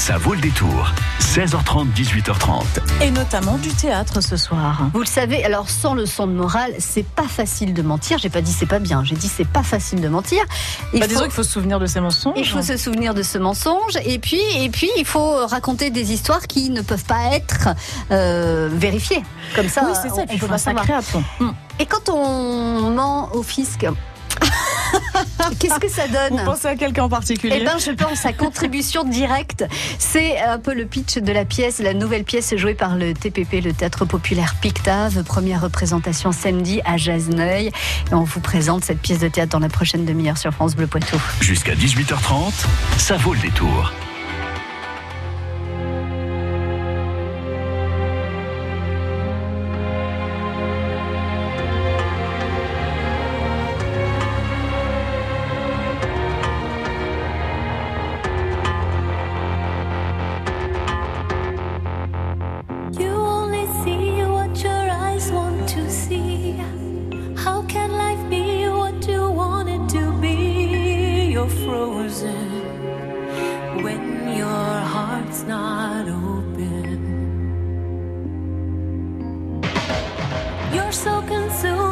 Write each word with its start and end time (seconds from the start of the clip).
Ça 0.00 0.16
vaut 0.16 0.32
le 0.32 0.40
détour. 0.40 0.90
16h30, 1.20 1.92
18h30. 1.92 2.62
Et 3.02 3.10
notamment 3.10 3.58
du 3.58 3.68
théâtre 3.68 4.22
ce 4.22 4.38
soir. 4.38 4.88
Vous 4.94 5.00
le 5.00 5.06
savez, 5.06 5.44
alors 5.44 5.68
sans 5.68 5.92
leçon 5.92 6.26
de 6.26 6.32
morale, 6.32 6.72
c'est 6.78 7.04
pas 7.04 7.28
facile 7.28 7.74
de 7.74 7.82
mentir. 7.82 8.16
J'ai 8.16 8.30
pas 8.30 8.40
dit 8.40 8.50
c'est 8.50 8.64
pas 8.64 8.78
bien, 8.78 9.04
j'ai 9.04 9.14
dit 9.14 9.28
c'est 9.28 9.46
pas 9.46 9.62
facile 9.62 10.00
de 10.00 10.08
mentir. 10.08 10.42
Il 10.94 11.00
bah, 11.00 11.04
faut... 11.04 11.12
Disons 11.12 11.24
qu'il 11.24 11.32
faut 11.32 11.42
se 11.42 11.50
souvenir 11.50 11.78
de 11.78 11.84
ces 11.84 12.00
mensonges. 12.00 12.32
Il 12.38 12.48
faut 12.48 12.62
se 12.62 12.78
souvenir 12.78 13.12
de 13.12 13.22
ce 13.22 13.36
mensonge. 13.36 13.98
Et 14.06 14.18
puis, 14.18 14.40
et 14.56 14.70
puis, 14.70 14.88
il 14.96 15.04
faut 15.04 15.46
raconter 15.46 15.90
des 15.90 16.14
histoires 16.14 16.46
qui 16.46 16.70
ne 16.70 16.80
peuvent 16.80 17.04
pas 17.04 17.34
être 17.34 17.68
euh, 18.10 18.70
vérifiées. 18.72 19.22
Comme 19.54 19.68
ça, 19.68 19.82
oui, 19.84 19.92
c'est 20.02 20.08
ça. 20.08 20.24
on, 20.26 20.38
peut 20.38 20.46
pas 20.46 20.56
savoir. 20.56 20.86
Et 21.78 21.84
quand 21.84 22.08
on 22.08 22.90
ment 22.90 23.28
au 23.34 23.42
fisc, 23.42 23.86
Qu'est-ce 25.58 25.80
que 25.80 25.88
ça 25.88 26.08
donne 26.08 26.38
Vous 26.38 26.44
pensez 26.44 26.66
à 26.66 26.76
quelqu'un 26.76 27.04
en 27.04 27.08
particulier 27.08 27.58
Eh 27.60 27.64
ben, 27.64 27.78
je 27.78 27.90
pense 27.90 28.24
à 28.24 28.32
contribution 28.32 29.04
directe. 29.04 29.64
C'est 29.98 30.38
un 30.40 30.58
peu 30.58 30.74
le 30.74 30.86
pitch 30.86 31.18
de 31.18 31.32
la 31.32 31.44
pièce, 31.44 31.78
la 31.78 31.94
nouvelle 31.94 32.24
pièce 32.24 32.54
jouée 32.56 32.74
par 32.74 32.96
le 32.96 33.14
TPP, 33.14 33.62
le 33.64 33.72
Théâtre 33.72 34.04
Populaire 34.04 34.54
Pictave. 34.60 35.22
Première 35.24 35.62
représentation 35.62 36.32
samedi 36.32 36.80
à 36.84 36.96
Jasneuil. 36.96 37.68
Et 38.10 38.14
on 38.14 38.24
vous 38.24 38.40
présente 38.40 38.84
cette 38.84 39.00
pièce 39.00 39.20
de 39.20 39.28
théâtre 39.28 39.52
dans 39.52 39.58
la 39.58 39.68
prochaine 39.68 40.04
demi-heure 40.04 40.38
sur 40.38 40.52
France 40.52 40.74
Bleu 40.74 40.86
Poitou. 40.86 41.20
Jusqu'à 41.40 41.74
18h30, 41.74 42.52
ça 42.98 43.16
vaut 43.16 43.34
le 43.34 43.40
détour. 43.40 43.92
You're 80.74 80.92
so 80.92 81.22
consumed. 81.22 81.89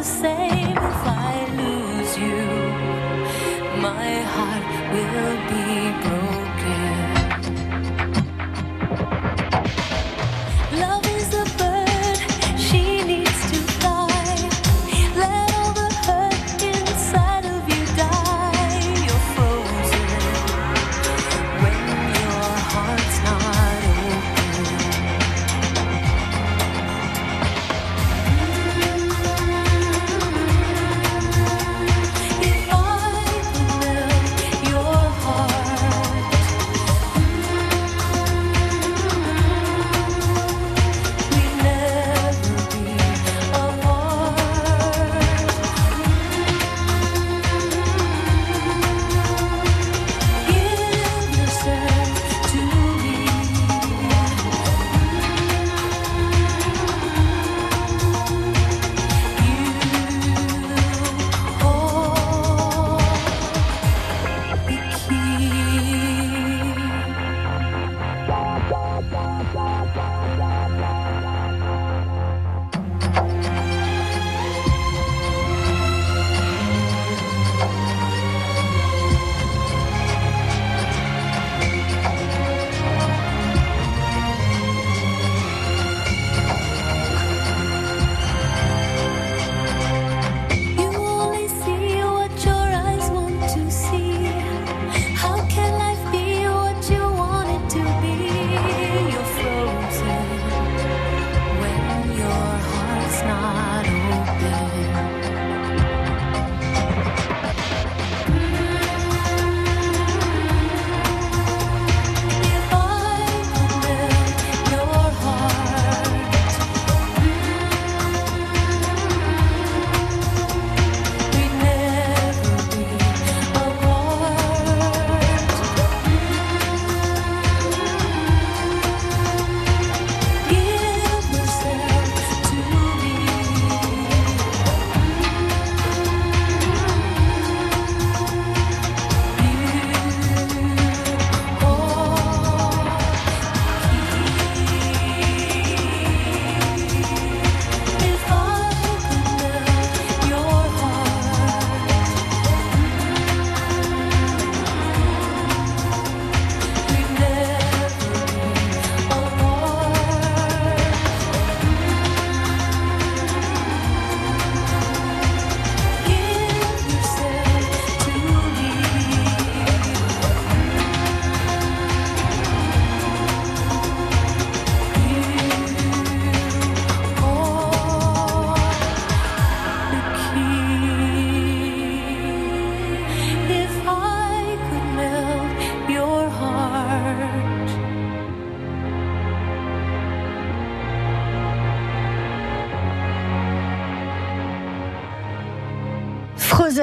the 0.00 0.06
same 0.06 0.78
if 0.78 1.02
I 1.04 1.46
lose 1.60 2.16
you. 2.16 2.40
My 3.82 4.10
heart 4.34 4.92
will 4.94 5.50
be. 5.50 5.59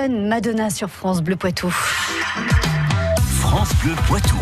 Madonna 0.06 0.70
sur 0.70 0.90
France 0.90 1.22
Bleu 1.22 1.36
Poitou. 1.36 1.70
France 3.40 3.70
Bleu 3.82 3.96
Poitou. 4.08 4.38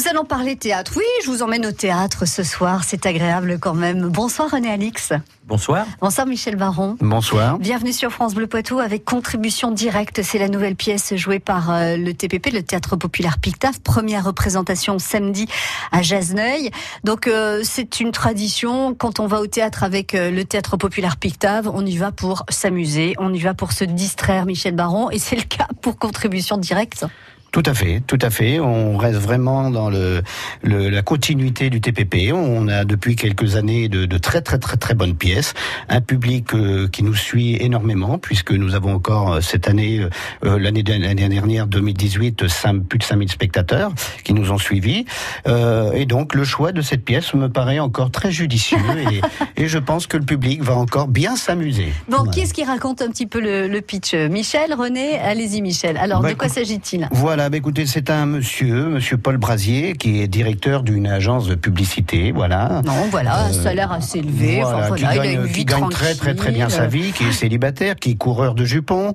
Nous 0.00 0.08
allons 0.08 0.24
parler 0.24 0.56
théâtre. 0.56 0.92
Oui, 0.96 1.04
je 1.22 1.30
vous 1.30 1.42
emmène 1.42 1.66
au 1.66 1.72
théâtre 1.72 2.24
ce 2.24 2.42
soir. 2.42 2.84
C'est 2.84 3.04
agréable 3.04 3.58
quand 3.60 3.74
même. 3.74 4.08
Bonsoir 4.08 4.50
René 4.50 4.70
Alix. 4.70 5.12
Bonsoir. 5.44 5.84
Bonsoir 6.00 6.26
Michel 6.26 6.56
Baron. 6.56 6.96
Bonsoir. 7.00 7.58
Bienvenue 7.58 7.92
sur 7.92 8.10
France 8.10 8.34
Bleu 8.34 8.46
Poitou 8.46 8.78
avec 8.78 9.04
contribution 9.04 9.70
directe. 9.72 10.22
C'est 10.22 10.38
la 10.38 10.48
nouvelle 10.48 10.74
pièce 10.74 11.14
jouée 11.16 11.38
par 11.38 11.70
euh, 11.70 11.98
le 11.98 12.14
TPP, 12.14 12.50
le 12.50 12.62
Théâtre 12.62 12.96
Populaire 12.96 13.36
Pictave. 13.38 13.80
Première 13.80 14.24
représentation 14.24 14.98
samedi 14.98 15.46
à 15.92 16.00
Jasneuil. 16.00 16.70
Donc 17.04 17.26
euh, 17.26 17.60
c'est 17.62 18.00
une 18.00 18.12
tradition. 18.12 18.94
Quand 18.94 19.20
on 19.20 19.26
va 19.26 19.42
au 19.42 19.48
théâtre 19.48 19.82
avec 19.82 20.14
euh, 20.14 20.30
le 20.30 20.46
Théâtre 20.46 20.78
Populaire 20.78 21.18
Pictave, 21.18 21.70
on 21.74 21.84
y 21.84 21.98
va 21.98 22.10
pour 22.10 22.46
s'amuser, 22.48 23.16
on 23.18 23.34
y 23.34 23.40
va 23.40 23.52
pour 23.52 23.72
se 23.72 23.84
distraire, 23.84 24.46
Michel 24.46 24.74
Baron. 24.74 25.10
Et 25.10 25.18
c'est 25.18 25.36
le 25.36 25.42
cas 25.42 25.68
pour 25.82 25.98
contribution 25.98 26.56
directe. 26.56 27.04
Tout 27.52 27.62
à 27.66 27.74
fait, 27.74 28.00
tout 28.06 28.18
à 28.22 28.30
fait. 28.30 28.60
On 28.60 28.96
reste 28.96 29.18
vraiment 29.18 29.70
dans 29.70 29.90
le, 29.90 30.22
le, 30.62 30.88
la 30.88 31.02
continuité 31.02 31.68
du 31.68 31.80
TPP. 31.80 32.32
On 32.32 32.68
a 32.68 32.84
depuis 32.84 33.16
quelques 33.16 33.56
années 33.56 33.88
de, 33.88 34.06
de 34.06 34.18
très 34.18 34.40
très 34.40 34.58
très 34.58 34.76
très 34.76 34.94
bonnes 34.94 35.16
pièces, 35.16 35.54
un 35.88 36.00
public 36.00 36.54
euh, 36.54 36.86
qui 36.86 37.02
nous 37.02 37.14
suit 37.14 37.56
énormément 37.60 38.18
puisque 38.18 38.52
nous 38.52 38.76
avons 38.76 38.94
encore 38.94 39.32
euh, 39.32 39.40
cette 39.40 39.68
année, 39.68 40.00
euh, 40.44 40.58
l'année 40.60 40.84
dernière 40.84 41.66
2018, 41.66 42.46
5, 42.46 42.84
plus 42.84 42.98
de 43.00 43.04
5000 43.04 43.30
spectateurs 43.30 43.92
qui 44.22 44.32
nous 44.32 44.52
ont 44.52 44.58
suivis. 44.58 45.04
Euh, 45.48 45.92
et 45.92 46.06
donc 46.06 46.34
le 46.34 46.44
choix 46.44 46.70
de 46.70 46.82
cette 46.82 47.04
pièce 47.04 47.34
me 47.34 47.48
paraît 47.48 47.80
encore 47.80 48.12
très 48.12 48.30
judicieux 48.30 48.78
et, 49.56 49.62
et 49.64 49.66
je 49.66 49.78
pense 49.78 50.06
que 50.06 50.16
le 50.16 50.24
public 50.24 50.62
va 50.62 50.76
encore 50.76 51.08
bien 51.08 51.34
s'amuser. 51.34 51.92
Bon, 52.08 52.18
voilà. 52.18 52.30
qui 52.30 52.40
est-ce 52.42 52.54
qui 52.54 52.64
raconte 52.64 53.02
un 53.02 53.08
petit 53.08 53.26
peu 53.26 53.40
le, 53.40 53.66
le 53.66 53.80
pitch? 53.80 54.14
Michel, 54.14 54.72
René, 54.74 55.18
allez-y 55.18 55.62
Michel. 55.62 55.96
Alors 55.96 56.20
bah, 56.20 56.30
de 56.30 56.34
quoi 56.34 56.48
s'agit-il? 56.48 57.08
Voilà. 57.10 57.39
Voilà, 57.40 57.48
bah 57.48 57.56
écoutez, 57.56 57.86
c'est 57.86 58.10
un 58.10 58.26
monsieur, 58.26 58.90
monsieur 58.90 59.16
Paul 59.16 59.38
Brasier, 59.38 59.94
qui 59.94 60.20
est 60.20 60.28
directeur 60.28 60.82
d'une 60.82 61.06
agence 61.06 61.46
de 61.46 61.54
publicité, 61.54 62.32
voilà. 62.32 62.82
Non, 62.84 63.08
voilà, 63.10 63.46
un 63.46 63.52
salaire 63.54 63.92
assez 63.92 64.18
élevé. 64.18 64.60
Voilà, 64.60 64.76
enfin, 64.76 64.88
voilà, 64.88 65.08
qui 65.08 65.14
il 65.14 65.20
a 65.20 65.24
gagne, 65.24 65.40
une 65.40 65.46
vie 65.46 65.52
qui 65.60 65.64
gagne 65.64 65.88
très 65.88 66.14
très 66.14 66.34
très 66.34 66.50
bien 66.50 66.68
sa 66.68 66.86
vie, 66.86 67.12
qui 67.12 67.24
est 67.24 67.32
célibataire, 67.32 67.96
qui 67.96 68.10
est 68.10 68.14
coureur 68.16 68.54
de 68.54 68.66
jupons, 68.66 69.14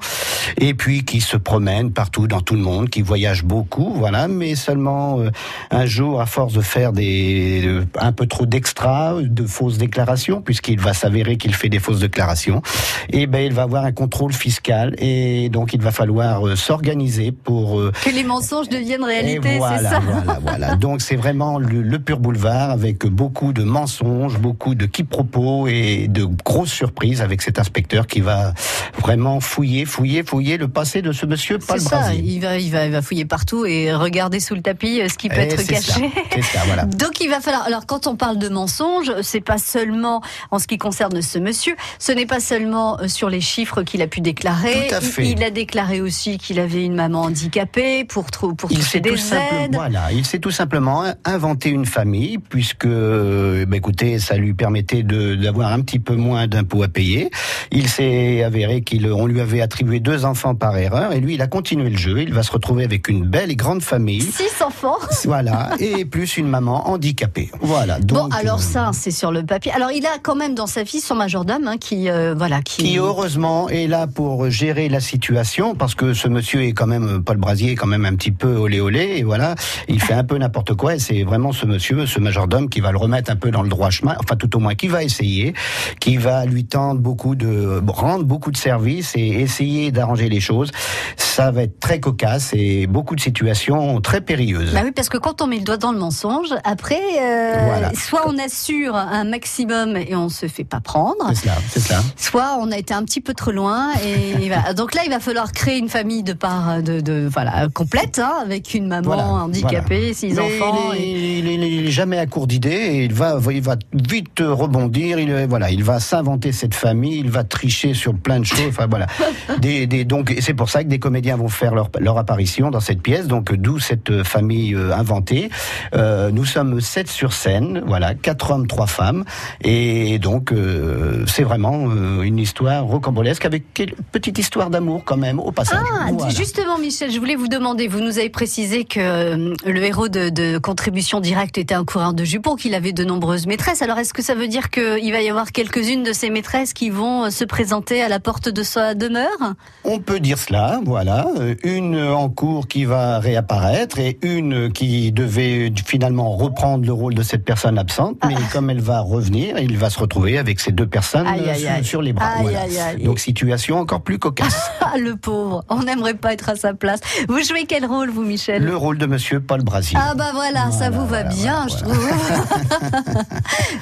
et 0.58 0.74
puis 0.74 1.06
qui 1.06 1.22
se 1.22 1.38
promène 1.38 1.92
partout 1.92 2.26
dans 2.26 2.42
tout 2.42 2.56
le 2.56 2.62
monde, 2.62 2.90
qui 2.90 3.04
voyage 3.04 3.44
beaucoup, 3.44 3.94
voilà, 3.94 4.28
mais 4.28 4.56
seulement 4.56 5.20
euh, 5.20 5.30
un 5.70 5.86
jour, 5.86 6.20
à 6.20 6.26
force 6.26 6.54
de 6.54 6.62
faire 6.62 6.94
des 6.94 7.62
euh, 7.68 7.86
un 8.00 8.12
peu 8.12 8.26
trop 8.26 8.48
d'extra, 8.48 9.14
de 9.22 9.46
fausses 9.46 9.78
déclarations, 9.78 10.42
puisqu'il 10.42 10.80
va 10.80 10.96
s'avérer 10.96 11.38
qu'il 11.38 11.54
fait 11.54 11.70
des 11.70 11.78
fausses 11.78 12.00
déclarations, 12.00 12.64
et 13.10 13.28
ben 13.28 13.46
il 13.46 13.54
va 13.54 13.62
avoir 13.62 13.86
un 13.86 13.92
contrôle 13.92 14.34
fiscal, 14.34 14.96
et 14.98 15.50
donc 15.50 15.76
il 15.76 15.82
va 15.82 15.92
falloir 15.92 16.48
euh, 16.48 16.56
s'organiser 16.56 17.32
pour 17.32 17.80
que 18.04 18.15
les 18.16 18.24
mensonges 18.24 18.70
deviennent 18.70 19.04
réalité, 19.04 19.58
voilà, 19.58 19.78
c'est 19.78 19.84
ça 19.86 20.00
Voilà, 20.00 20.40
voilà. 20.42 20.76
Donc 20.76 21.02
c'est 21.02 21.16
vraiment 21.16 21.60
le, 21.60 21.82
le, 21.82 22.00
pur 22.00 22.20
boulevard 22.20 22.72
avec 22.72 23.06
beaucoup 23.06 23.54
de 23.54 23.64
mensonges, 23.64 24.38
beaucoup 24.40 24.76
de 24.76 24.86
quiproquos 24.86 25.68
et 25.68 26.08
de 26.08 26.24
grosses 26.26 26.72
surprises 26.72 27.22
avec 27.22 27.42
cet 27.42 27.60
inspecteur 27.60 28.08
qui 28.08 28.22
va 28.22 28.54
vraiment 29.00 29.40
fouiller, 29.40 29.86
fouiller, 29.86 30.24
fouiller 30.24 30.58
le 30.58 30.68
passé 30.68 31.02
de 31.02 31.12
ce 31.12 31.26
monsieur 31.26 31.60
C'est 31.62 31.80
ça, 31.80 32.14
il 32.14 32.40
va, 32.40 32.58
il, 32.58 32.72
va, 32.72 32.86
il 32.86 32.92
va 32.92 33.02
fouiller 33.02 33.26
partout 33.26 33.66
et 33.66 33.94
regarder 33.94 34.40
sous 34.40 34.56
le 34.56 34.62
tapis 34.62 35.02
ce 35.10 35.18
qui 35.18 35.30
peut 35.30 35.36
Et 35.38 35.52
être 35.52 35.64
caché. 35.68 36.12
ça, 36.32 36.42
ça, 36.42 36.60
voilà. 36.66 36.86
Donc 36.86 37.20
il 37.22 37.30
va 37.30 37.42
falloir. 37.42 37.64
Alors 37.64 37.86
quand 37.86 38.08
on 38.08 38.16
parle 38.16 38.38
de 38.38 38.50
mensonges, 38.50 39.12
c'est 39.22 39.42
pas 39.42 39.58
seulement 39.58 40.22
en 40.52 40.60
ce 40.60 40.68
qui 40.68 40.78
concerne 40.78 41.22
ce 41.22 41.40
monsieur. 41.40 41.76
Ce 42.00 42.12
n'est 42.12 42.26
pas 42.26 42.40
seulement 42.40 43.00
euh, 43.00 43.08
sur 43.08 43.30
les 43.30 43.42
chiffres 43.42 43.84
qu'il 43.84 44.02
a 44.02 44.08
pu 44.08 44.22
déclarer. 44.22 44.88
Tout 44.90 44.96
à 44.96 45.02
fait. 45.02 45.24
Il, 45.24 45.32
il 45.32 45.44
a 45.44 45.50
déclaré 45.50 46.02
aussi 46.02 46.38
qu'il 46.38 46.60
avait 46.60 46.84
une 46.84 46.96
maman 46.96 47.24
handicapée 47.24 48.05
pour, 48.06 48.32
trou- 48.32 48.54
pour 48.56 48.72
Il 48.72 48.78
toucher 48.78 48.90
s'est 48.90 49.02
tout 49.02 49.12
des 49.16 49.18
simplement, 49.18 49.64
aides. 49.66 49.74
voilà, 49.76 50.12
il 50.12 50.26
s'est 50.26 50.40
tout 50.40 50.52
simplement 50.52 51.04
inventé 51.26 51.70
une 51.70 51.86
famille 51.86 52.38
puisque, 52.38 52.86
euh, 52.86 53.66
bah, 53.66 53.78
écoutez, 53.78 54.20
ça 54.20 54.36
lui 54.38 54.54
permettait 54.54 55.04
d'avoir 55.04 55.72
un 55.74 55.82
petit 55.82 56.00
peu 56.00 56.16
moins 56.16 56.48
d'impôts 56.48 56.84
à 56.84 56.88
payer. 56.88 57.30
Il 57.72 57.88
s'est 57.90 58.44
avéré 58.44 58.82
qu'il, 58.82 59.12
on 59.12 59.26
lui 59.26 59.42
avait 59.42 59.62
attribué 59.62 60.00
deux 60.00 60.26
enfants 60.26 60.56
par 60.56 60.78
erreur 60.78 61.12
et 61.14 61.20
lui, 61.20 61.36
il 61.36 61.42
a 61.42 61.48
continué 61.48 61.90
le 61.90 61.98
jeu. 61.98 62.22
Il 62.22 62.34
va 62.34 62.44
se 62.44 62.52
retrouver 62.52 62.84
avec 62.84 63.08
une 63.08 63.26
belle 63.26 63.52
et 63.52 63.56
grande 63.56 63.82
famille. 63.82 64.22
Six 64.22 64.62
enfants. 64.64 64.98
Voilà, 65.26 65.72
et 65.80 66.06
plus 66.06 66.38
une 66.38 66.48
maman 66.48 66.88
handicapée. 66.90 67.50
Voilà. 67.62 68.00
Donc, 68.00 68.30
bon, 68.30 68.36
alors 68.36 68.60
euh, 68.60 68.62
ça, 68.62 68.92
c'est 68.94 69.12
sur 69.12 69.32
le 69.32 69.44
papier. 69.44 69.72
Alors, 69.72 69.92
il 69.92 70.06
a 70.06 70.18
quand 70.22 70.36
même 70.36 70.54
dans 70.54 70.68
sa 70.68 70.84
vie 70.84 71.00
son 71.00 71.16
majordome 71.16 71.68
hein, 71.68 71.78
qui, 71.78 72.10
euh, 72.10 72.36
voilà, 72.38 72.62
qui. 72.62 72.84
qui 72.84 72.98
heureusement 72.98 73.68
est 73.70 73.88
là 73.88 74.06
pour 74.08 74.50
gérer 74.50 74.88
la 74.88 75.00
situation 75.00 75.74
parce 75.76 75.96
que 75.96 76.14
ce 76.14 76.28
monsieur 76.28 76.62
est 76.64 76.74
quand 76.74 76.86
même 76.88 77.24
Paul 77.24 77.38
Brasier 77.38 77.72
est 77.72 77.76
quand 77.76 77.88
même 77.88 77.95
un 78.04 78.16
petit 78.16 78.32
peu 78.32 78.58
olé 78.58 78.82
olé 78.82 79.14
et 79.18 79.24
voilà 79.24 79.56
il 79.88 80.02
fait 80.02 80.14
un 80.14 80.26
peu 80.26 80.38
n'importe 80.38 80.74
quoi 80.74 80.96
et 80.96 81.00
c'est 81.00 81.24
vraiment 81.24 81.54
ce 81.54 81.66
monsieur 81.66 82.06
ce 82.06 82.20
majordome 82.20 82.68
qui 82.68 82.82
va 82.82 82.92
le 82.92 82.98
remettre 82.98 83.32
un 83.32 83.38
peu 83.38 83.52
dans 83.52 83.62
le 83.64 83.70
droit 83.70 83.90
chemin 83.92 84.16
enfin 84.20 84.36
tout 84.36 84.54
au 84.58 84.60
moins 84.60 84.76
qui 84.76 84.88
va 84.88 85.04
essayer 85.04 85.54
qui 86.02 86.18
va 86.18 86.46
lui 86.46 86.66
tendre 86.66 87.00
beaucoup 87.00 87.36
de 87.36 87.82
rendre 87.88 88.26
beaucoup 88.26 88.52
de 88.52 88.58
services 88.58 89.14
et 89.16 89.26
essayer 89.28 89.92
d'arranger 89.92 90.28
les 90.28 90.40
choses 90.42 90.72
ça 91.16 91.52
va 91.52 91.64
être 91.64 91.80
très 91.80 92.00
cocasse 92.00 92.52
et 92.54 92.88
beaucoup 92.88 93.16
de 93.16 93.22
situations 93.22 94.02
très 94.02 94.22
périlleuses 94.22 94.74
Bah 94.74 94.82
oui, 94.84 94.92
parce 94.92 95.10
que 95.10 95.18
quand 95.18 95.42
on 95.42 95.48
met 95.48 95.58
le 95.58 95.64
doigt 95.64 95.76
dans 95.78 95.92
le 95.92 95.98
mensonge, 96.00 96.48
après, 96.64 97.00
euh, 97.22 97.54
Voilà. 97.66 97.92
soit 97.94 98.22
on 98.26 98.38
assure 98.38 98.96
un 98.96 99.26
maximum 99.26 99.98
et 99.98 100.16
on 100.16 100.30
se 100.30 100.48
fait 100.48 100.64
pas 100.64 100.80
prendre, 100.80 101.16
c'est 101.30 101.36
cela 101.44 101.54
c'est 101.70 101.80
cela 101.82 102.02
soit 102.16 102.58
on 102.62 102.72
a 102.72 102.78
été 102.78 102.94
un 102.94 103.04
petit 103.04 103.20
peu 103.22 103.34
trop 103.34 103.52
loin 103.52 103.90
et 104.06 104.48
voilà. 104.48 104.74
donc 104.74 104.96
là 104.96 105.02
il 105.06 105.10
va 105.12 105.20
falloir 105.20 105.52
créer 105.52 105.78
une 105.78 105.90
famille 105.90 106.24
de 106.24 106.34
part 106.34 106.82
de, 106.82 107.02
de 107.02 107.28
voilà 107.30 107.68
complète 107.86 108.20
hein, 108.20 108.34
avec 108.42 108.74
une 108.74 108.88
maman 108.88 109.04
Voilà, 109.08 109.24
handicapée, 109.28 109.98
voilà. 110.00 110.14
six 110.14 110.40
enfants. 110.40 110.92
Il 110.94 111.02
est, 111.02 111.08
et- 111.08 111.40
il 111.40 111.48
est- 111.64 111.72
il 111.72 111.88
est 111.88 111.92
jamais 111.92 112.18
à 112.18 112.26
court 112.26 112.48
d'idées 112.48 112.70
et 112.70 113.04
il 113.06 113.14
va, 113.14 113.40
il 113.52 113.62
va 113.62 113.76
vite 113.94 114.40
rebondir. 114.42 115.20
Il, 115.20 115.46
voilà, 115.48 115.70
il 115.72 115.84
va 115.84 116.00
s'inventer 116.00 116.52
cette 116.52 116.74
famille, 116.74 117.20
il 117.20 117.30
va 117.30 117.44
tricher 117.44 117.94
sur 117.94 118.14
plein 118.16 118.40
de 118.40 118.46
choses. 118.46 118.68
Enfin 118.70 118.88
voilà. 118.90 119.08
Des, 119.60 119.88
des, 119.88 120.04
donc 120.06 120.34
c'est 120.42 120.54
pour 120.54 120.70
ça 120.70 120.84
que 120.84 120.90
des 120.90 121.00
comédiens 121.00 121.38
vont 121.38 121.48
faire 121.48 121.74
leur, 121.76 121.90
leur 122.00 122.18
apparition 122.18 122.72
dans 122.72 122.80
cette 122.80 123.02
pièce. 123.02 123.28
Donc 123.28 123.54
d'où 123.54 123.80
cette 123.80 124.10
euh, 124.10 124.24
famille 124.24 124.74
euh, 124.74 124.94
inventée. 124.94 125.50
Euh, 125.94 126.32
nous 126.32 126.46
sommes 126.46 126.82
sept 126.82 127.08
sur 127.08 127.34
scène. 127.34 127.82
Voilà, 127.86 128.14
quatre 128.16 128.52
hommes, 128.52 128.68
trois 128.68 128.88
femmes. 128.88 129.24
Et 129.62 130.20
donc 130.20 130.52
euh, 130.52 131.24
c'est 131.28 131.44
vraiment 131.44 131.86
euh, 131.90 132.22
une 132.24 132.40
histoire 132.40 132.84
rocambolesque 132.86 133.46
avec 133.46 133.64
une 133.80 133.92
petite 134.12 134.38
histoire 134.40 134.70
d'amour 134.70 135.04
quand 135.06 135.18
même 135.18 135.40
au 135.40 135.52
passage. 135.52 135.80
Ah, 136.00 136.08
Voilà. 136.12 136.34
justement, 136.34 136.78
Michel, 136.78 137.12
je 137.12 137.20
voulais 137.20 137.36
vous 137.36 137.48
demander, 137.48 137.65
vous 137.74 138.00
nous 138.00 138.20
avez 138.20 138.30
précisé 138.30 138.86
que 138.86 139.00
euh, 139.00 139.54
le 139.66 139.84
héros 139.84 140.08
de, 140.08 140.30
de 140.30 140.60
contribution 140.60 141.20
directe 141.20 141.58
était 141.58 141.74
un 141.74 141.84
coureur 141.84 142.14
de 142.14 142.24
jupons, 142.24 142.56
qu'il 142.56 142.76
avait 142.76 142.92
de 142.92 143.04
nombreuses 143.04 143.48
maîtresses. 143.48 143.82
Alors, 143.82 143.98
est-ce 143.98 144.14
que 144.14 144.22
ça 144.22 144.36
veut 144.36 144.48
dire 144.48 144.70
qu'il 144.70 145.12
va 145.12 145.22
y 145.22 145.30
avoir 145.30 145.52
quelques-unes 145.52 146.04
de 146.04 146.14
ces 146.14 146.30
maîtresses 146.30 146.74
qui 146.74 146.92
vont 146.92 147.26
euh, 147.26 147.30
se 147.32 147.44
présenter 147.44 148.04
à 148.04 148.08
la 148.08 148.20
porte 148.20 148.50
de 148.50 148.62
sa 148.62 148.94
demeure? 148.94 149.56
On 149.84 150.00
peut 150.00 150.20
dire 150.20 150.38
cela, 150.38 150.80
voilà. 150.86 151.28
Euh, 151.40 151.56
Une 151.64 152.00
en 152.00 152.30
cours 152.30 152.68
qui 152.68 152.86
va 152.86 153.18
réapparaître 153.20 153.98
et 153.98 154.20
une 154.22 154.72
qui 154.72 155.12
devait 155.12 155.74
finalement 155.86 156.36
reprendre 156.36 156.86
le 156.86 156.94
rôle 156.94 157.16
de 157.16 157.24
cette 157.24 157.44
personne 157.44 157.80
absente, 157.80 158.18
mais 158.28 158.36
comme 158.54 158.70
elle 158.70 158.82
va 158.82 159.00
revenir, 159.00 159.58
il 159.58 159.78
va 159.78 159.90
se 159.90 159.98
retrouver 160.00 160.38
avec 160.38 160.60
ces 160.60 160.72
deux 160.72 160.88
personnes 160.88 161.26
Aïe, 161.28 161.50
aïe, 161.50 161.60
sur, 161.60 161.72
aïe. 161.72 161.86
sur 161.86 162.02
les 162.04 162.14
bras. 162.14 162.36
Voilà. 162.42 162.60
Donc 163.04 163.20
situation 163.20 163.80
encore 163.80 164.02
plus 164.02 164.20
cocasse. 164.20 164.70
Ah, 164.88 164.98
le 165.00 165.16
pauvre, 165.16 165.64
on 165.68 165.82
n'aimerait 165.82 166.14
pas 166.14 166.32
être 166.32 166.48
à 166.48 166.56
sa 166.56 166.74
place. 166.76 167.00
Vous 167.28 167.42
jouez 167.56 167.66
quel 167.66 167.86
rôle, 167.86 168.10
vous, 168.10 168.24
Michel 168.24 168.64
le 168.64 168.76
rôle 168.76 168.98
de 168.98 169.06
Monsieur 169.06 169.40
Paul 169.40 169.64
Brasier. 169.64 169.98
Ah 170.02 170.14
bah 170.16 170.32
voilà, 170.34 170.72
ça 170.72 170.90
Voilà, 170.90 170.98
vous 170.98 171.08
va 171.08 171.24
bien, 171.24 171.68
voilà, 171.68 171.68
je 171.68 171.84
trouve. 171.84 173.24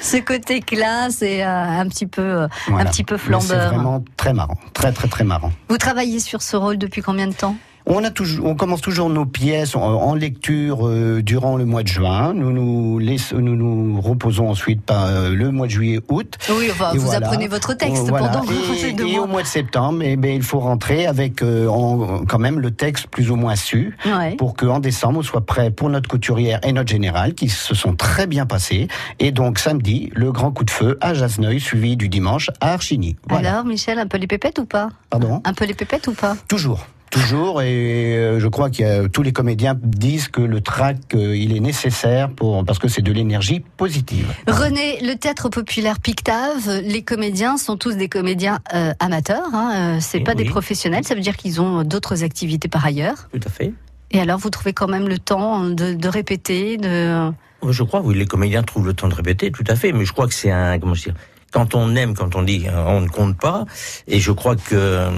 Ce 0.00 0.16
côté 0.18 0.60
classe 0.60 1.22
et 1.22 1.42
euh, 1.42 1.48
un 1.48 1.88
petit 1.88 2.06
peu, 2.06 2.22
euh, 2.22 2.48
un 2.68 2.84
petit 2.84 3.02
peu 3.04 3.14
Mais 3.14 3.20
C'est 3.20 3.26
flambeur. 3.26 3.72
vraiment 3.72 4.04
très 4.16 4.32
marrant, 4.32 4.56
très 4.74 4.92
très 4.92 5.08
très 5.08 5.24
marrant. 5.24 5.50
Vous 5.68 5.78
travaillez 5.78 6.20
sur 6.20 6.42
ce 6.42 6.56
rôle 6.56 6.78
depuis 6.78 7.02
combien 7.02 7.26
de 7.26 7.32
temps? 7.34 7.56
On, 7.86 8.02
a 8.02 8.10
toujours, 8.10 8.46
on 8.46 8.54
commence 8.54 8.80
toujours 8.80 9.10
nos 9.10 9.26
pièces 9.26 9.76
en, 9.76 9.82
en 9.82 10.14
lecture 10.14 10.88
euh, 10.88 11.20
durant 11.22 11.56
le 11.56 11.66
mois 11.66 11.82
de 11.82 11.88
juin. 11.88 12.32
Nous 12.32 12.50
nous, 12.50 12.98
laisse- 12.98 13.32
nous, 13.34 13.56
nous 13.56 14.00
reposons 14.00 14.48
ensuite 14.48 14.80
par 14.82 15.04
euh, 15.04 15.30
le 15.34 15.50
mois 15.50 15.66
de 15.66 15.72
juillet, 15.72 16.00
août. 16.08 16.38
Oui, 16.50 16.68
enfin, 16.70 16.92
vous 16.94 17.00
voilà. 17.00 17.26
apprenez 17.26 17.46
votre 17.46 17.74
texte 17.74 18.08
voilà. 18.08 18.28
pendant 18.28 18.44
et, 18.50 19.10
et 19.14 19.18
au 19.18 19.26
mois 19.26 19.42
de 19.42 19.46
septembre, 19.46 20.00
eh 20.02 20.16
ben, 20.16 20.34
il 20.34 20.42
faut 20.42 20.60
rentrer 20.60 21.06
avec 21.06 21.42
euh, 21.42 21.66
en- 21.68 22.24
quand 22.26 22.38
même 22.38 22.58
le 22.58 22.70
texte 22.70 23.06
plus 23.08 23.30
ou 23.30 23.36
moins 23.36 23.54
su 23.56 23.96
Ouais. 24.06 24.34
pour 24.36 24.56
qu'en 24.56 24.78
décembre, 24.80 25.18
on 25.18 25.22
soit 25.22 25.44
prêt 25.44 25.70
pour 25.70 25.90
notre 25.90 26.08
couturière 26.08 26.60
et 26.62 26.72
notre 26.72 26.88
général 26.90 27.34
qui 27.34 27.48
se 27.50 27.74
sont 27.74 27.94
très 27.94 28.26
bien 28.26 28.46
passés. 28.46 28.88
Et 29.18 29.30
donc 29.30 29.58
samedi, 29.58 30.10
le 30.14 30.32
grand 30.32 30.52
coup 30.52 30.64
de 30.64 30.70
feu 30.70 30.96
à 31.02 31.12
Jasneuil, 31.12 31.60
suivi 31.60 31.96
du 31.98 32.08
dimanche 32.08 32.50
à 32.62 32.72
Archigny. 32.72 33.16
Voilà. 33.28 33.50
Alors, 33.52 33.64
Michel, 33.66 33.98
un 33.98 34.06
peu 34.06 34.16
les 34.16 34.26
pépettes 34.26 34.58
ou 34.58 34.64
pas? 34.64 34.88
Pardon? 35.10 35.42
Un 35.44 35.52
peu 35.52 35.66
les 35.66 35.74
pépettes 35.74 36.06
ou 36.08 36.12
pas? 36.12 36.34
Toujours. 36.48 36.86
Toujours, 37.14 37.62
et 37.62 38.16
euh, 38.16 38.40
je 38.40 38.48
crois 38.48 38.70
que 38.70 39.06
tous 39.06 39.22
les 39.22 39.32
comédiens 39.32 39.78
disent 39.80 40.26
que 40.26 40.40
le 40.40 40.60
trac, 40.60 40.96
euh, 41.14 41.36
il 41.36 41.56
est 41.56 41.60
nécessaire 41.60 42.28
pour, 42.28 42.64
parce 42.64 42.80
que 42.80 42.88
c'est 42.88 43.02
de 43.02 43.12
l'énergie 43.12 43.62
positive. 43.76 44.26
René, 44.48 44.98
le 45.00 45.14
théâtre 45.14 45.48
populaire 45.48 46.00
Pictave, 46.00 46.80
les 46.82 47.02
comédiens 47.02 47.56
sont 47.56 47.76
tous 47.76 47.96
des 47.96 48.08
comédiens 48.08 48.58
euh, 48.74 48.92
amateurs, 48.98 49.46
hein, 49.52 49.98
c'est 50.00 50.18
Eh 50.18 50.24
pas 50.24 50.34
des 50.34 50.44
professionnels, 50.44 51.04
ça 51.04 51.14
veut 51.14 51.20
dire 51.20 51.36
qu'ils 51.36 51.60
ont 51.60 51.84
d'autres 51.84 52.24
activités 52.24 52.66
par 52.66 52.84
ailleurs. 52.84 53.28
Tout 53.32 53.46
à 53.46 53.50
fait. 53.50 53.72
Et 54.10 54.20
alors, 54.20 54.40
vous 54.40 54.50
trouvez 54.50 54.72
quand 54.72 54.88
même 54.88 55.06
le 55.08 55.20
temps 55.20 55.68
de, 55.68 55.94
de 55.94 56.08
répéter, 56.08 56.78
de... 56.78 57.30
Je 57.68 57.82
crois, 57.84 58.00
oui, 58.02 58.16
les 58.16 58.26
comédiens 58.26 58.64
trouvent 58.64 58.86
le 58.86 58.92
temps 58.92 59.08
de 59.08 59.14
répéter, 59.14 59.52
tout 59.52 59.64
à 59.68 59.76
fait. 59.76 59.92
Mais 59.92 60.04
je 60.04 60.12
crois 60.12 60.26
que 60.26 60.34
c'est 60.34 60.50
un, 60.50 60.80
comment 60.80 60.94
dire, 60.94 61.14
quand 61.54 61.76
on 61.76 61.94
aime, 61.94 62.14
quand 62.14 62.34
on 62.34 62.42
dit, 62.42 62.66
euh, 62.66 62.84
on 62.84 63.00
ne 63.00 63.08
compte 63.08 63.38
pas. 63.38 63.64
Et 64.08 64.18
je 64.18 64.32
crois 64.32 64.56
que 64.56 64.74
euh, 64.74 65.10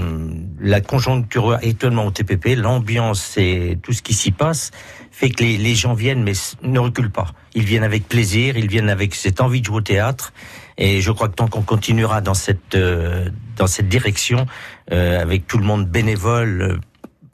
la 0.61 0.81
conjoncture 0.81 1.53
actuellement 1.53 2.05
au 2.05 2.11
TPP, 2.11 2.55
l'ambiance 2.55 3.33
et 3.37 3.79
tout 3.81 3.91
ce 3.91 4.03
qui 4.03 4.13
s'y 4.13 4.31
passe, 4.31 4.69
fait 5.17 5.31
que 5.31 5.43
les, 5.43 5.73
gens 5.73 5.95
viennent, 5.95 6.21
mais 6.21 6.33
ne 6.61 6.77
reculent 6.77 7.09
pas. 7.09 7.33
Ils 7.55 7.63
viennent 7.63 7.83
avec 7.83 8.07
plaisir, 8.07 8.55
ils 8.55 8.67
viennent 8.67 8.89
avec 8.89 9.15
cette 9.15 9.41
envie 9.41 9.61
de 9.61 9.65
jouer 9.65 9.77
au 9.77 9.81
théâtre. 9.81 10.31
Et 10.77 11.01
je 11.01 11.11
crois 11.11 11.27
que 11.27 11.33
tant 11.33 11.47
qu'on 11.47 11.63
continuera 11.63 12.21
dans 12.21 12.35
cette 12.35 12.75
euh, 12.75 13.29
dans 13.55 13.65
cette 13.65 13.89
direction, 13.89 14.45
euh, 14.91 15.19
avec 15.19 15.47
tout 15.47 15.57
le 15.57 15.65
monde 15.65 15.87
bénévole, 15.87 16.61
euh, 16.61 16.77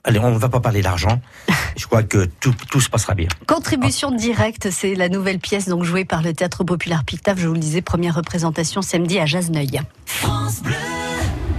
allez, 0.04 0.20
on 0.20 0.32
ne 0.32 0.38
va 0.38 0.50
pas 0.50 0.60
parler 0.60 0.82
d'argent. 0.82 1.22
Je 1.78 1.86
crois 1.88 2.04
que 2.04 2.26
tout, 2.40 2.54
tout 2.70 2.82
se 2.82 2.90
passera 2.90 3.16
bien. 3.16 3.28
Contribution 3.48 4.12
directe, 4.12 4.70
c'est 4.72 4.96
la 4.96 5.10
nouvelle 5.10 5.40
pièce 5.40 5.68
donc 5.68 5.84
jouée 5.84 6.06
par 6.06 6.22
le 6.22 6.34
théâtre 6.34 6.64
populaire 6.64 7.04
Pictave, 7.04 7.40
je 7.40 7.48
vous 7.48 7.54
le 7.54 7.60
disais, 7.60 7.82
première 7.82 8.16
représentation 8.16 8.82
samedi 8.84 9.20
à 9.20 9.26
Jasneuil. 9.26 9.82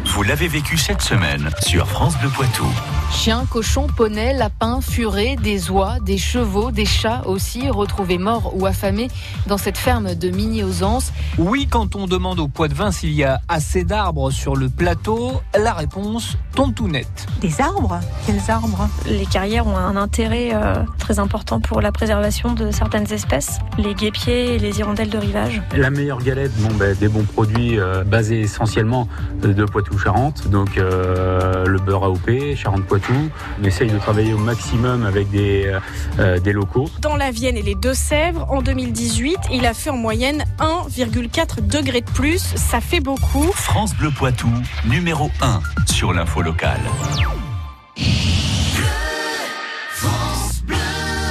Vous 0.06 0.22
l'avez 0.22 0.46
vécu 0.46 0.78
cette 0.78 1.02
semaine 1.02 1.50
sur 1.60 1.88
France 1.88 2.16
Bleu 2.18 2.30
Poitou. 2.30 2.66
Chiens, 3.11 3.46
cochons, 3.49 3.87
poneys, 3.87 4.34
lapins, 4.34 4.80
furets, 4.80 5.37
des 5.37 5.70
oies, 5.70 5.99
des 6.00 6.18
chevaux, 6.18 6.70
des 6.70 6.84
chats 6.84 7.23
aussi 7.26 7.70
retrouvés 7.70 8.18
morts 8.18 8.52
ou 8.54 8.66
affamés 8.66 9.08
dans 9.46 9.56
cette 9.56 9.78
ferme 9.78 10.14
de 10.14 10.30
Migny-aux-Anses. 10.30 11.12
Oui, 11.38 11.66
quand 11.70 11.96
on 11.96 12.06
demande 12.06 12.40
au 12.40 12.49
Poitvin 12.49 12.90
s'il 12.90 13.12
y 13.12 13.25
a 13.25 13.40
assez 13.49 13.84
d'arbres 13.84 14.30
sur 14.30 14.56
le 14.56 14.68
plateau, 14.68 15.40
la 15.58 15.73
réponse 15.73 16.37
tombe 16.54 16.75
tout 16.75 16.88
net. 16.88 17.06
Des 17.40 17.61
arbres? 17.61 18.00
Quels 18.26 18.50
arbres? 18.50 18.88
Les 19.06 19.26
carrières 19.26 19.66
ont 19.66 19.76
un 19.76 19.96
intérêt 19.96 20.50
euh, 20.52 20.82
très 20.99 21.18
important 21.18 21.61
pour 21.61 21.80
la 21.80 21.92
préservation 21.92 22.52
de 22.52 22.70
certaines 22.70 23.11
espèces, 23.12 23.58
les 23.78 23.94
guépiers 23.94 24.54
et 24.54 24.58
les 24.58 24.80
hirondelles 24.80 25.11
de 25.11 25.18
rivage. 25.18 25.62
La 25.76 25.90
meilleure 25.90 26.23
galette, 26.23 26.52
bon, 26.58 26.75
ben, 26.75 26.96
des 26.96 27.08
bons 27.08 27.25
produits 27.25 27.78
euh, 27.78 28.04
basés 28.04 28.40
essentiellement 28.40 29.08
de 29.42 29.64
Poitou-Charentes, 29.64 30.49
donc 30.49 30.78
euh, 30.78 31.64
le 31.66 31.78
beurre 31.78 32.04
AOP, 32.04 32.54
Charente-Poitou. 32.56 32.93
On 33.60 33.64
essaye 33.64 33.90
de 33.90 33.98
travailler 33.98 34.32
au 34.32 34.38
maximum 34.38 35.04
avec 35.04 35.30
des, 35.30 35.72
euh, 36.18 36.38
des 36.38 36.52
locaux. 36.52 36.88
Dans 37.00 37.16
la 37.16 37.30
Vienne 37.30 37.56
et 37.56 37.62
les 37.62 37.74
Deux-Sèvres, 37.74 38.46
en 38.50 38.62
2018, 38.62 39.36
il 39.52 39.66
a 39.66 39.74
fait 39.74 39.90
en 39.90 39.96
moyenne 39.96 40.44
1,4 40.58 41.66
degré 41.66 42.00
de 42.00 42.10
plus. 42.10 42.38
Ça 42.56 42.80
fait 42.80 43.00
beaucoup. 43.00 43.50
France 43.52 43.94
Bleu 43.96 44.10
Poitou, 44.10 44.48
numéro 44.88 45.30
1 45.40 45.60
sur 45.92 46.12
l'info 46.12 46.42
locale. 46.42 46.80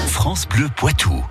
France 0.08 0.48
Bleu 0.48 0.68
Poitou. 0.76 1.24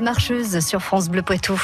Marcheuse 0.00 0.60
sur 0.60 0.80
France 0.80 1.08
Bleu 1.08 1.22
Poitou. 1.22 1.60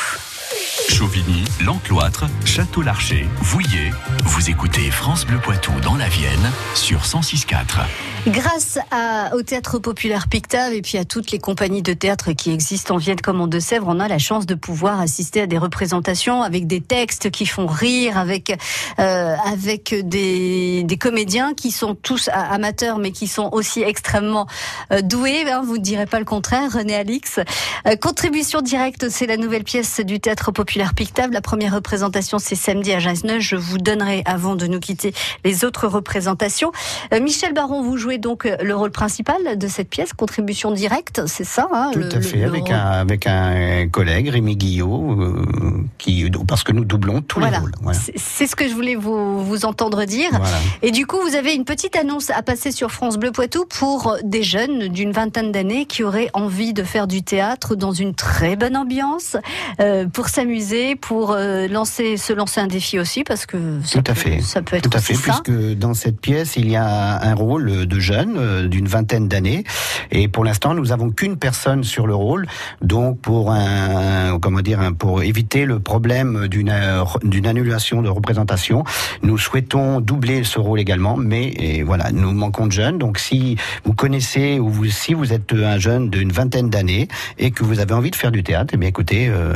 Chauvigny, 0.89 1.45
L'Encloître, 1.65 2.27
Château-Larcher, 2.45 3.27
Vouillé. 3.41 3.93
Vous 4.25 4.51
écoutez 4.51 4.91
France 4.91 5.27
Bleu 5.27 5.39
Poitou 5.39 5.73
dans 5.83 5.97
la 5.97 6.09
Vienne 6.09 6.51
sur 6.75 7.03
106.4. 7.03 8.16
Grâce 8.27 8.81
à, 8.91 9.31
au 9.37 9.43
théâtre 9.43 9.79
populaire 9.79 10.27
Pictave 10.27 10.73
et 10.73 10.83
puis 10.83 10.99
à 10.99 11.05
toutes 11.05 11.31
les 11.31 11.39
compagnies 11.39 11.83
de 11.83 11.93
théâtre 11.93 12.33
qui 12.33 12.51
existent 12.51 12.97
en 12.97 12.99
Vienne 12.99 13.21
comme 13.21 13.41
en 13.41 13.47
Deux-Sèvres, 13.47 13.87
on 13.89 14.01
a 14.01 14.09
la 14.09 14.19
chance 14.19 14.47
de 14.47 14.57
pouvoir 14.57 15.01
assister 15.01 15.43
à 15.43 15.47
des 15.47 15.59
représentations 15.59 16.43
avec 16.43 16.67
des 16.67 16.81
textes 16.81 17.31
qui 17.31 17.47
font 17.47 17.67
rire, 17.67 18.19
avec 18.19 18.53
euh, 18.99 19.37
avec 19.47 19.95
des, 20.03 20.83
des 20.83 20.97
comédiens 20.97 21.55
qui 21.55 21.71
sont 21.71 21.95
tous 21.95 22.29
amateurs 22.33 22.99
mais 22.99 23.13
qui 23.13 23.29
sont 23.29 23.49
aussi 23.53 23.83
extrêmement 23.83 24.49
euh, 24.93 25.03
doués. 25.03 25.49
Hein, 25.49 25.63
vous 25.65 25.79
ne 25.79 25.83
direz 25.83 26.07
pas 26.07 26.19
le 26.19 26.25
contraire, 26.25 26.73
René 26.73 26.97
Alix. 26.97 27.39
Euh, 27.87 27.95
contribution 27.95 28.61
directe, 28.61 29.09
c'est 29.09 29.27
la 29.27 29.37
nouvelle 29.37 29.63
pièce 29.63 30.01
du 30.01 30.19
théâtre 30.19 30.51
populaire 30.51 30.95
Pictave. 30.95 31.31
La 31.31 31.43
première 31.43 31.75
représentation, 31.75 32.41
c'est 32.41 32.57
samedi 32.57 32.93
à 32.93 32.99
Jasneuil. 32.99 33.41
Je 33.41 33.55
vous 33.55 33.79
donnerai, 33.79 34.25
avant 34.27 34.57
de 34.57 34.67
nous 34.67 34.81
quitter, 34.81 35.15
les 35.45 35.65
autres 35.65 35.87
représentations. 35.87 36.73
Euh, 37.15 37.21
Michel 37.21 37.53
Baron, 37.53 37.83
vous 37.83 37.97
jouez 37.97 38.16
donc 38.19 38.49
le 38.63 38.75
rôle 38.75 38.91
principal 38.91 39.59
de 39.59 39.69
cette 39.69 39.89
pièce, 39.89 40.13
contribution 40.13 40.71
directe, 40.71 41.23
c'est 41.27 41.45
ça 41.45 41.69
hein, 41.73 41.91
Tout 41.93 41.99
le- 42.01 42.15
à 42.17 42.21
fait, 42.21 42.45
avec 42.45 42.65
rôle. 42.67 42.73
un, 42.75 42.79
avec 42.91 43.27
un 43.27 43.89
collègue, 43.89 44.29
Rémi 44.29 44.57
Guillot, 44.57 45.21
euh, 45.21 45.85
qui, 45.99 46.31
parce 46.47 46.63
que 46.65 46.73
nous 46.73 46.85
doublons 46.85 47.23
tous 47.23 47.41
Voilà. 47.41 47.57
les 47.59 47.61
rôles. 47.63 47.73
Voilà. 47.83 47.99
C'est- 48.17 48.47
ce 48.47 48.55
que 48.57 48.69
je 48.69 48.75
voulais 48.75 48.95
vous, 48.95 49.45
vous 49.45 49.65
entendre 49.65 50.05
dire. 50.05 50.29
Voilà. 50.31 50.47
Et 50.83 50.91
du 50.93 51.07
coup, 51.07 51.17
vous 51.21 51.35
avez 51.35 51.55
une 51.55 51.65
petite 51.65 51.97
annonce 51.97 52.31
à 52.31 52.43
passer 52.43 52.71
sur 52.73 52.91
France 52.93 53.17
Bleu 53.19 53.33
Poitou 53.33 53.65
pour 53.69 54.17
des 54.23 54.43
jeunes 54.43 54.89
d'une 54.89 55.13
vingtaine 55.13 55.53
d'années 55.53 55.85
qui 55.87 56.05
auraient 56.05 56.31
envie 56.33 56.73
de 56.73 56.83
faire 56.85 57.07
du 57.07 57.23
théâtre 57.23 57.75
dans 57.75 57.93
une 57.93 58.15
très 58.15 58.57
bonne 58.57 58.77
ambiance, 58.77 59.37
euh, 59.81 60.07
pour 60.07 60.29
s'amuser, 60.29 60.95
pour 60.97 61.33
euh, 61.33 61.67
lancer, 61.69 62.17
se 62.17 62.33
lancer 62.33 62.61
un 62.61 62.67
défi 62.69 62.99
aussi, 62.99 63.25
parce 63.25 63.47
que 63.47 63.57
ça, 63.85 64.01
Tout 64.01 64.11
à 64.11 64.15
peut, 64.15 64.21
fait. 64.21 64.41
ça 64.41 64.63
peut 64.63 64.77
être 64.77 64.89
Tout 64.91 64.97
à 64.97 65.01
fait, 65.01 65.15
ça. 65.15 65.41
puisque 65.45 65.75
dans 65.79 65.95
cette 65.95 66.21
pièce, 66.21 66.57
il 66.57 66.71
y 66.71 66.77
a 66.77 67.21
un 67.23 67.35
rôle 67.35 67.87
de 67.87 68.01
jeune 68.07 68.37
euh, 68.39 68.69
d'une 68.69 68.87
vingtaine 68.87 69.29
d'années. 69.29 69.65
Et 70.11 70.29
pour 70.29 70.45
l'instant, 70.45 70.75
nous 70.75 70.93
avons 70.93 71.11
qu'une 71.11 71.37
personne 71.37 71.83
sur 71.85 72.07
le 72.07 72.15
rôle. 72.15 72.47
Donc, 72.81 73.21
pour 73.21 73.51
un, 73.51 74.39
comment 74.41 74.61
dire, 74.61 74.81
pour 74.99 75.23
éviter 75.23 75.65
le 75.67 75.81
problème 75.81 76.49
d'une 76.49 76.71
euh, 76.71 77.05
d'une 77.23 77.47
annulation 77.47 78.03
de 78.03 78.09
représentation, 78.09 78.85
nous 79.23 79.39
souhaitons 79.39 80.01
doubler 80.01 80.45
ce 80.45 80.59
rôle 80.59 80.81
également. 80.81 81.17
Mais 81.17 81.49
et 81.59 81.83
voilà, 81.83 82.13
nous 82.13 82.33
manquons 82.33 82.67
de 82.67 82.73
jeunes. 82.73 82.99
Donc, 82.99 83.19
si 83.19 83.57
vous 83.85 83.93
connaissez 83.93 84.59
ou 84.61 84.69
vous, 84.69 84.87
si 84.87 85.15
vous 85.15 85.33
êtes 85.33 85.53
un 85.53 85.79
jeune 85.79 86.09
d'une 86.11 86.31
vingtaine 86.31 86.71
d'années 86.71 87.09
et 87.39 87.51
que 87.51 87.65
vous 87.65 87.81
avez 87.81 87.95
envie 87.95 88.11
de 88.11 88.17
faire 88.17 88.31
du 88.31 88.43
théâtre, 88.43 88.73
eh 88.75 88.77
bien, 88.77 88.89
écoutez, 88.89 89.29
euh, 89.29 89.55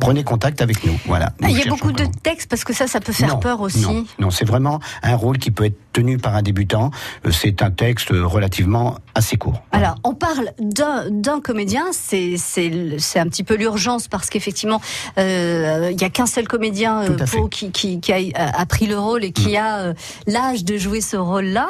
prenez 0.00 0.24
contact 0.24 0.60
avec 0.60 0.84
nous. 0.84 0.98
Voilà. 1.06 1.26
Ah, 1.40 1.46
Nous 1.46 1.48
Il 1.50 1.58
y 1.58 1.62
a 1.62 1.70
beaucoup 1.70 1.92
de 1.92 2.04
textes 2.22 2.50
parce 2.50 2.64
que 2.64 2.72
ça, 2.72 2.86
ça 2.88 3.00
peut 3.00 3.12
faire 3.12 3.28
non, 3.28 3.38
peur 3.38 3.60
aussi. 3.60 3.82
Non, 3.82 4.04
non, 4.18 4.30
c'est 4.30 4.44
vraiment 4.44 4.80
un 5.02 5.14
rôle 5.14 5.38
qui 5.38 5.50
peut 5.50 5.64
être 5.64 5.78
tenu 5.92 6.18
par 6.18 6.34
un 6.34 6.42
débutant. 6.42 6.90
C'est 7.30 7.62
un 7.62 7.70
texte 7.76 8.08
relativement 8.10 8.96
assez 9.14 9.36
court. 9.36 9.62
Alors, 9.72 9.94
on 10.04 10.14
parle 10.14 10.50
d'un 10.58 11.40
comédien, 11.40 11.84
c'est 11.92 12.34
un 13.16 13.28
petit 13.28 13.44
peu 13.44 13.54
l'urgence 13.54 14.08
parce 14.08 14.30
qu'effectivement, 14.30 14.80
euh, 15.18 15.90
il 15.92 16.00
y 16.00 16.04
a 16.04 16.10
qu'un 16.10 16.26
seul 16.26 16.48
comédien 16.48 17.02
euh. 17.02 17.08
Mm. 17.10 17.48
qui, 17.48 17.70
qui, 17.70 18.00
qui 18.00 18.12
a, 18.12 18.18
a 18.58 18.66
pris 18.66 18.86
le 18.86 18.98
rôle 18.98 19.24
et 19.24 19.32
qui 19.32 19.56
a 19.56 19.78
euh, 19.78 19.94
l'âge 20.26 20.64
de 20.64 20.76
jouer 20.76 21.00
ce 21.00 21.16
rôle-là. 21.16 21.68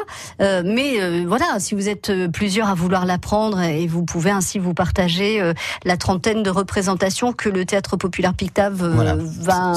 Mais 0.64 1.24
voilà, 1.24 1.58
si 1.58 1.74
vous 1.74 1.88
êtes 1.88 2.12
plusieurs 2.32 2.68
à 2.68 2.74
vouloir 2.74 3.06
l'apprendre 3.06 3.60
et 3.60 3.86
vous 3.86 4.04
pouvez 4.04 4.30
ainsi 4.30 4.58
vous 4.58 4.74
partager 4.74 5.52
la 5.84 5.96
trentaine 5.96 6.42
de 6.42 6.50
représentations 6.50 7.32
que 7.32 7.48
le 7.48 7.64
Théâtre 7.64 7.96
Populaire 7.96 8.34
Pictave 8.34 8.86
Voilà. 8.94 9.16
va 9.16 9.72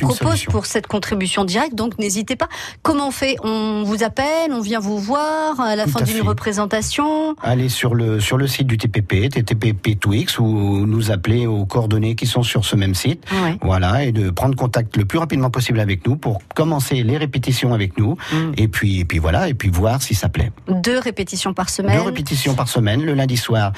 propose 0.00 0.16
solution. 0.16 0.52
pour 0.52 0.66
cette 0.66 0.86
contribution 0.86 1.44
directe. 1.44 1.74
Donc 1.74 1.98
n'hésitez 1.98 2.36
pas. 2.36 2.48
Comment 2.82 3.08
on 3.08 3.10
fait? 3.10 3.36
On 3.42 3.82
vous 3.84 4.02
appelle, 4.04 4.52
on 4.52 4.60
vient 4.60 4.80
vous 4.80 4.98
voir? 4.98 5.60
À 5.62 5.76
la 5.76 5.84
Tout 5.84 5.90
fin 5.90 6.02
d'une 6.02 6.22
représentation. 6.22 7.34
Allez 7.42 7.68
sur 7.68 7.94
le 7.94 8.20
sur 8.20 8.36
le 8.36 8.46
site 8.46 8.66
du 8.66 8.78
TPP, 8.78 9.28
TTP 9.30 9.98
Twix, 9.98 10.38
ou 10.38 10.86
nous 10.86 11.10
appeler 11.10 11.46
aux 11.46 11.66
coordonnées 11.66 12.14
qui 12.14 12.26
sont 12.26 12.42
sur 12.42 12.64
ce 12.64 12.76
même 12.76 12.94
site. 12.94 13.24
Ouais. 13.32 13.56
Voilà, 13.62 14.04
et 14.04 14.12
de 14.12 14.30
prendre 14.30 14.56
contact 14.56 14.96
le 14.96 15.04
plus 15.04 15.18
rapidement 15.18 15.50
possible 15.50 15.80
avec 15.80 16.06
nous 16.06 16.16
pour 16.16 16.40
commencer 16.54 17.02
les 17.02 17.16
répétitions 17.16 17.74
avec 17.74 17.98
nous. 17.98 18.16
Mm. 18.32 18.52
Et 18.56 18.68
puis 18.68 19.00
et 19.00 19.04
puis 19.04 19.18
voilà, 19.18 19.48
et 19.48 19.54
puis 19.54 19.70
voir 19.70 20.02
si 20.02 20.14
ça 20.14 20.28
plaît. 20.28 20.52
Deux 20.68 20.98
répétitions 20.98 21.54
par 21.54 21.70
semaine. 21.70 21.96
Deux 21.96 22.04
répétitions 22.04 22.54
par 22.54 22.68
semaine, 22.68 23.02
le 23.02 23.14
lundi 23.14 23.36
soir 23.36 23.72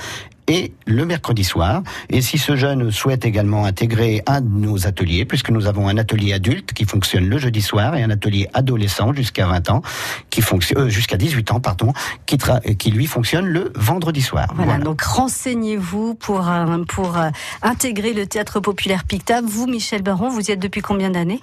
et 0.46 0.72
le 0.87 1.07
mercredi 1.07 1.44
soir. 1.44 1.83
Et 2.11 2.20
si 2.20 2.38
ce 2.38 2.57
jeune 2.57 2.90
souhaite 2.90 3.24
également 3.24 3.64
intégrer 3.64 4.22
un 4.26 4.40
de 4.40 4.48
nos 4.48 4.87
ateliers, 4.87 5.24
puisque 5.24 5.50
nous 5.50 5.66
avons 5.66 5.88
un 5.88 5.96
atelier 5.98 6.33
adulte 6.33 6.72
qui 6.72 6.85
fonctionne 6.85 7.28
le 7.28 7.38
jeudi 7.38 7.62
soir 7.62 7.94
et 7.96 8.02
un 8.02 8.11
atelier 8.11 8.48
adolescent 8.54 9.12
jusqu'à 9.14 9.46
20 9.46 9.70
ans, 9.70 9.83
qui 10.30 10.42
fonctionne 10.42 10.85
euh, 10.85 10.88
jusqu'à 10.88 11.16
18 11.16 11.50
ans, 11.52 11.61
pardon, 11.61 11.92
qui, 12.26 12.37
tra- 12.37 12.61
qui 12.76 12.90
lui 12.90 13.07
fonctionne 13.07 13.46
le 13.46 13.72
vendredi 13.74 14.22
soir. 14.22 14.48
Voilà, 14.54 14.72
Voilà. 14.72 14.85
donc 14.85 15.00
renseignez-vous 15.02 16.14
pour, 16.14 16.48
euh, 16.50 16.85
pour 16.88 17.16
euh, 17.18 17.30
intégrer 17.62 18.12
le 18.12 18.26
théâtre 18.26 18.61
populaire 18.61 19.04
Pictave. 19.04 19.44
Vous, 19.44 19.66
Michel 19.66 20.02
Baron, 20.02 20.28
vous 20.28 20.48
y 20.48 20.50
êtes 20.52 20.61
depuis 20.61 20.80
combien 20.83 21.11
d'années? 21.11 21.40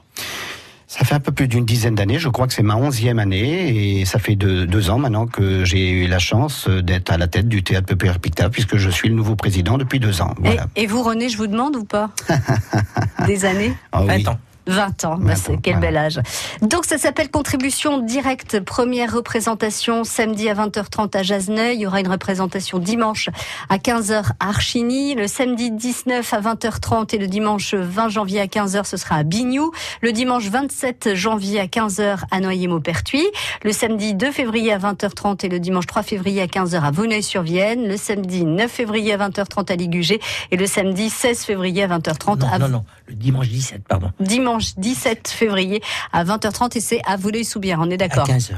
Ça 0.92 1.06
fait 1.06 1.16
un 1.16 1.22
peu 1.22 1.32
plus 1.32 1.48
d'une 1.48 1.64
dizaine 1.64 1.96
d'années, 1.96 2.20
je 2.20 2.28
crois 2.28 2.48
que 2.48 2.54
c'est 2.54 2.64
ma 2.64 2.76
onzième 2.76 3.18
année, 3.18 4.00
et 4.02 4.04
ça 4.04 4.20
fait 4.20 4.36
deux, 4.36 4.66
deux 4.68 4.90
ans 4.90 5.00
maintenant 5.00 5.26
que 5.26 5.64
j'ai 5.64 5.90
eu 5.90 6.06
la 6.06 6.20
chance 6.20 6.68
d'être 6.68 7.14
à 7.14 7.18
la 7.18 7.30
tête 7.30 7.48
du 7.48 7.64
théâtre 7.64 7.88
populaire 7.88 8.20
Pictave, 8.20 8.52
puisque 8.52 8.76
je 8.76 8.90
suis 8.90 9.08
le 9.08 9.16
nouveau 9.16 9.38
président 9.38 9.78
depuis 9.78 10.02
deux 10.02 10.22
ans. 10.22 10.36
Voilà. 10.40 10.68
et, 10.76 10.84
et 10.84 10.88
vous, 10.88 11.02
René, 11.02 11.30
je 11.30 11.38
vous 11.38 11.48
demande 11.48 11.78
ou 11.78 11.86
pas? 11.86 12.10
Des 13.26 13.46
années? 13.46 13.74
Ah 13.94 14.04
oui. 14.04 14.10
Attends. 14.20 14.38
20 14.68 15.06
ans, 15.06 15.18
bah, 15.20 15.36
c'est 15.36 15.58
quel 15.62 15.80
bel 15.80 15.98
âge. 15.98 16.20
Donc 16.62 16.86
ça 16.86 16.98
s'appelle 16.98 17.30
Contribution 17.32 17.98
directe, 18.00 18.60
première 18.60 19.14
représentation 19.14 20.04
samedi 20.04 20.50
à 20.50 20.54
20h30 20.54 21.18
à 21.18 21.24
Jasneuil. 21.24 21.76
Il 21.76 21.82
y 21.82 21.88
aura 21.88 22.00
une 22.00 22.08
représentation 22.08 22.78
dimanche 22.78 23.30
à 23.70 23.78
15h 23.78 24.32
à 24.40 24.50
Archigny. 24.50 25.16
Le 25.16 25.28
samedi 25.28 25.72
19 25.72 26.34
à 26.34 26.42
20h30 26.42 27.16
et 27.16 27.18
le 27.18 27.28
dimanche 27.28 27.74
20 27.74 28.10
janvier 28.10 28.40
à 28.42 28.46
15h, 28.46 28.86
ce 28.86 28.98
sera 28.98 29.16
à 29.16 29.24
Bignou. 29.24 29.72
Le 30.02 30.12
dimanche 30.12 30.48
27 30.48 31.16
janvier 31.16 31.60
à 31.60 31.66
15h 31.66 32.20
à 32.30 32.40
Noyer-Maupertuis. 32.40 33.28
Le 33.64 33.72
samedi 33.72 34.14
2 34.14 34.32
février 34.32 34.72
à 34.74 34.78
20h30 34.78 35.46
et 35.46 35.50
le 35.50 35.60
dimanche 35.60 35.88
3 35.88 36.04
février 36.04 36.42
à 36.42 36.46
15h 36.46 36.82
à 36.82 36.92
Vauneuil-sur-Vienne. 36.92 37.88
Le 37.88 37.98
samedi 37.98 38.46
9 38.46 38.70
février 38.72 39.14
à 39.14 39.18
20h30 39.18 39.72
à 39.72 39.76
Ligugé 39.76 40.20
et 40.52 40.58
le 40.58 40.68
samedi 40.68 41.10
16 41.10 41.46
février 41.46 41.84
à 41.84 41.88
20h30 41.88 42.48
à 42.48 42.60
Non, 42.60 42.68
non, 42.70 42.86
le 43.08 43.16
dimanche 43.16 43.50
17, 43.50 43.84
pardon. 43.88 44.12
dimanche 44.20 44.51
17 44.58 45.28
février 45.28 45.82
à 46.14 46.24
20h30 46.24 46.78
et 46.78 46.82
c'est 46.82 47.02
à 47.06 47.18
Vouleuil-sous-Bière, 47.18 47.80
on 47.82 47.90
est 47.90 47.96
À 47.96 48.08
d'accord 48.08 48.28
15h. 48.28 48.52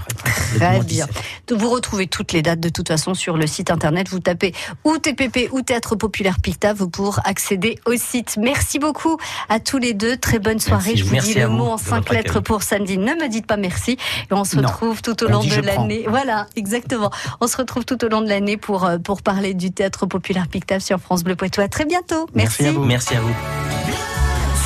Très 0.58 0.80
bien. 0.82 1.08
Vous 1.52 1.70
retrouvez 1.70 2.08
toutes 2.08 2.32
les 2.34 2.42
dates 2.42 2.60
de 2.60 2.70
toute 2.70 2.88
façon 2.88 3.14
sur 3.14 3.38
le 3.38 3.48
site 3.48 3.72
internet. 3.72 4.08
Vous 4.10 4.20
tapez 4.20 4.54
ou 4.84 4.98
TPP 4.98 5.50
ou 5.52 5.62
Théâtre 5.62 5.96
Populaire 5.96 6.40
Pictave 6.40 6.88
pour 6.90 7.20
accéder 7.26 7.80
au 7.86 7.96
site. 7.96 8.38
Merci 8.42 8.80
beaucoup 8.80 9.18
à 9.50 9.60
tous 9.60 9.78
les 9.78 9.94
deux. 9.94 10.18
Très 10.18 10.40
bonne 10.40 10.60
soirée. 10.60 10.92
Merci. 10.94 10.98
Je 10.98 11.04
vous 11.06 11.12
Merci 11.14 11.34
dis 11.34 11.40
à 11.40 11.44
le 11.46 11.50
vous 11.52 11.58
mot 11.58 11.68
en 11.70 11.78
cinq 11.78 12.10
lettres 12.12 12.40
pour 12.40 12.64
samedi. 12.64 12.98
Ne 12.98 13.14
me 13.16 13.28
dites 13.30 13.46
pas 13.48 13.58
merci. 13.58 13.94
Et 14.30 14.34
on 14.34 14.44
se 14.44 14.56
Non. 14.58 14.68
retrouve 14.68 15.02
tout 15.02 15.24
au 15.24 15.28
On 15.28 15.32
long 15.32 15.44
de 15.44 15.62
l'année. 15.62 16.06
Voilà, 16.08 16.48
exactement. 16.56 17.12
On 17.42 17.48
se 17.48 17.58
retrouve 17.58 17.86
tout 17.86 18.04
au 18.06 18.10
long 18.10 18.22
de 18.22 18.30
l'année 18.30 18.58
pour, 18.58 18.86
euh, 18.86 18.98
pour 18.98 19.22
parler 19.22 19.54
du 19.54 19.72
Théâtre 19.72 20.06
Populaire 20.06 20.48
Pictave 20.48 20.82
sur 20.82 21.00
France 21.00 21.24
Bleu 21.24 21.36
Poitou. 21.36 21.62
À 21.62 21.68
très 21.68 21.86
bientôt. 21.86 22.28
Merci 22.34 22.66
à 22.66 22.72
vous. 22.72 22.84
Merci 22.84 23.16
à 23.16 23.22
vous. 23.22 24.13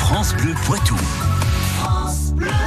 France 0.08 0.32
Bleu 0.36 0.54
Poitou. 0.64 0.96